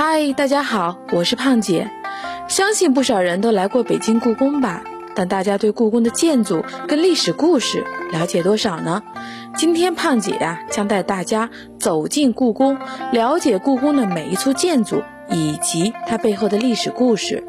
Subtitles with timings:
[0.00, 1.90] 嗨，大家好，我是胖姐。
[2.46, 4.84] 相信不少人都来过北京故宫吧？
[5.16, 9.02] 但大家对故宫的建筑跟历史故事了解多少呢？
[9.56, 12.78] 今天胖姐呀，将带大家走进故宫，
[13.10, 15.02] 了解故宫的每一处建筑
[15.32, 17.42] 以及它背后的历史故事。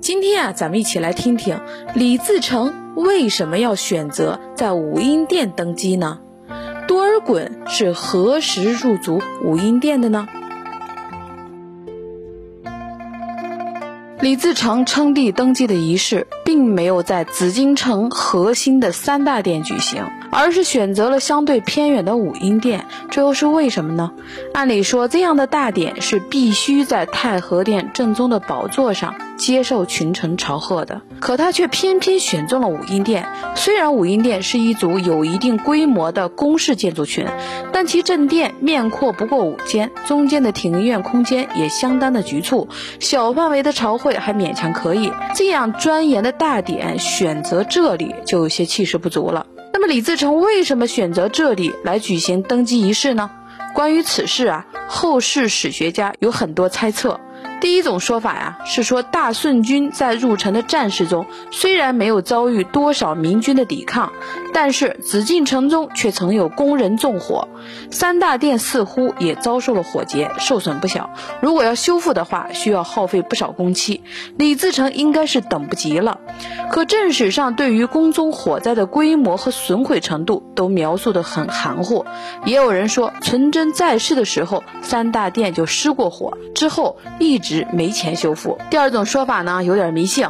[0.00, 1.60] 今天啊，咱们一起来听听
[1.94, 6.18] 李自成为什么要选择在武英殿登基呢？
[6.88, 10.26] 多尔衮是何时入主武英殿的呢？
[14.24, 22.86] 李自成称帝登基的仪式，并没有在紫禁城核心的三大殿举行，而是选择了相对偏远的武英殿。
[23.10, 24.12] 这又是为什么呢？
[24.54, 29.14] 按理说，这样的大典是必须在太和殿正宗的宝座上
[29.44, 33.28] 接受群臣朝贺的，可他却偏偏选中了武英殿。
[33.54, 37.26] 虽然武英殿是一组有一定规模的宫室建筑群，
[37.70, 42.68] 但其正殿面阔不过五间，中间的庭院空间也相当的局促，
[43.00, 44.14] 小范围的朝会。
[44.14, 49.44] 还勉强可以，这样庄严的大典选择这里就有些气势不足了。
[49.72, 53.30] 那么李自成为什么选择这里来举行登基仪式呢？
[53.74, 57.20] 关于此事啊，后世史学家有很多猜测。
[57.60, 64.12] 第一种说法呀，是说大顺军在入城的战事中，虽然没有遭遇多少明军的抵抗，
[64.52, 67.48] 但是紫禁城中却曾有工人纵火，
[67.90, 71.10] 三大殿似乎也遭受了火劫，受损不小。
[71.40, 74.02] 如果要修复的话，需要耗费不少工期。
[74.36, 76.20] 李自成应该是等不及了。
[76.70, 82.04] 可正史上对于宫中火灾的规模和损毁程度都描述得很含糊。
[82.44, 87.68] 也有人说，纯真在世的时候，三大殿就失过火，之后一直。
[87.72, 88.58] 没钱修复。
[88.70, 90.26] 第二种说法呢，有点迷信。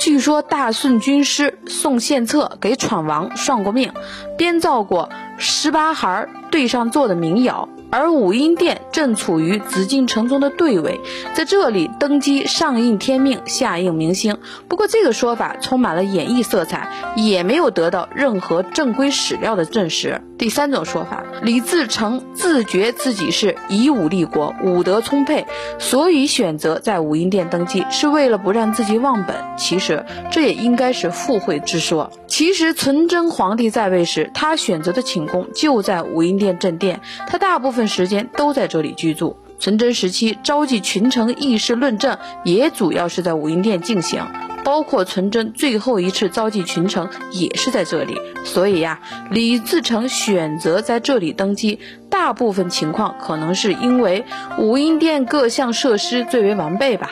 [0.00, 3.92] 据说大顺军师宋献策给闯王算过命，
[4.36, 7.68] 编造过十八孩对上坐的民谣。
[7.90, 11.00] 而武英殿正处于紫禁城中的队尾，
[11.32, 14.36] 在这里登基，上应天命，下应民心。
[14.66, 20.20] 不过这个说法充满了演绎色彩，也没有得到任何正规史料的证实。
[20.38, 25.46] 第三种说法，李自成自觉自己是以武立国，武德充沛，
[25.78, 29.36] 所以选择在武英殿登基，是为了不让自己忘本。
[29.56, 32.10] 其实这也应该是附会之说。
[32.26, 37.84] 其实纯真皇帝在位时，他选择的寝宫就在武英殿镇殿，他大部分。
[37.94, 39.36] 时间都在这里居住。
[39.60, 44.26] 纯真时期召集群臣议事论政，也主要是在武英殿进行。
[44.64, 48.16] 包括纯真最后一次召集群臣，也是在这里。
[48.44, 49.00] 所以呀，
[49.30, 51.78] 李自成选择在这里登基，
[52.10, 54.24] 大部分情况可能是因为
[54.58, 57.10] 武英殿各项设施最为完备吧。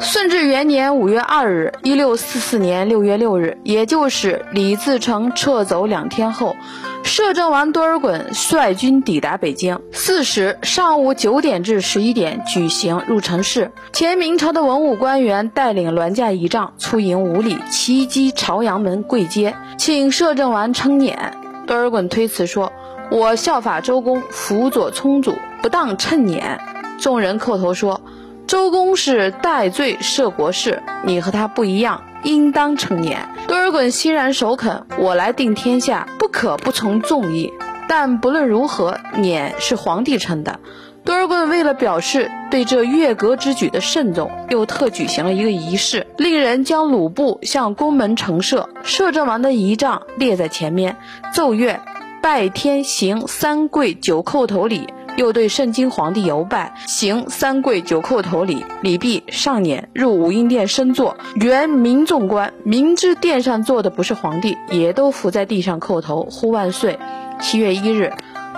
[0.00, 6.54] 顺治元年五月二日，一六四四年六月六日，也就是李自成撤走两天后。
[7.02, 13.72] 摄政王多尔衮率军抵达北京，四时上午九点至十一点举行入城式。
[13.92, 21.32] 前明朝的文武官员带领銮驾仪仗出迎五里，齐击朝阳门跪接，请摄政王称撵。
[21.66, 22.72] 多尔衮推辞说
[23.10, 26.60] ：“我效法周公，辅佐聪祖，不当称撵。”
[27.00, 28.00] 众人叩头说
[28.48, 33.28] ：“周公是戴罪摄国事，你和他不一样。”应当称年。
[33.46, 37.52] 多尔衮欣然首肯，我来定天下，不可不从众议。
[37.86, 40.58] 但不论如何，撵是皇帝称的。
[41.04, 50.96] 多尔衮为了表示对这越格之举的慎重，又特举行了一个仪式，令人将鲁布向宫门呈设，摄政王的仪仗列在前面，
[51.32, 51.80] 奏乐
[52.20, 54.88] 拜天行三跪九叩头礼。
[55.18, 61.16] 又对圣经皇帝游拜，行三跪九叩头礼，礼毕上辇入武英殿深坐。
[61.34, 66.96] 原民众官，明知殿上坐的不是皇帝，也都伏在地上叩头呼万岁。
[67.40, 68.12] 七月一日，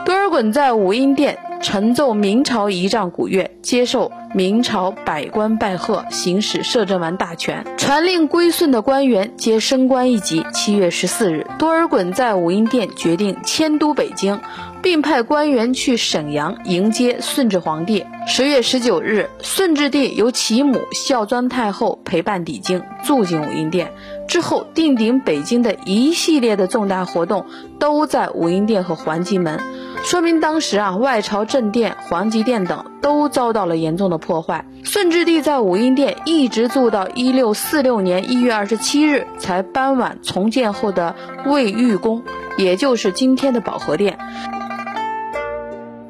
[0.05, 7.67] 多尔衮在武英殿承奏明朝仪仗古乐，接受明朝百官拜贺，行使摄政王大权。
[7.77, 10.47] 传令归顺的官员皆升官一级。
[10.53, 14.41] 七月十四日，多尔衮在武英殿决定迁都北京。
[14.83, 18.07] 并派官员去沈阳迎接顺治皇帝。
[18.27, 23.93] 十月十九日，顺治帝由其母孝庄太后陪伴抵京，住进武英殿。
[24.27, 27.45] 之后，定鼎北京的一系列的重大活动
[27.79, 29.61] 都在武英殿和皇极门，
[30.03, 34.65] 说明当时啊，外朝正殿、皇极殿等都遭到了严重的破坏。
[34.85, 42.23] 顺治帝在武英殿一直住到一六四六年一月二十七日，才搬往重建后的卫御宫，
[42.57, 44.19] 也就是今天的保和殿。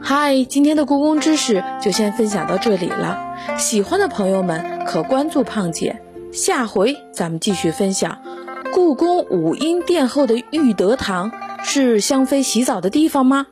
[0.03, 3.19] 嗨，今天的故宫知识就先分享到这里了。
[3.57, 6.01] 喜欢的朋友们可关注胖姐，
[6.33, 8.19] 下回咱们继续分享。
[8.73, 13.47] 故宫武英殿后的裕德堂是香妃洗澡的地方吗？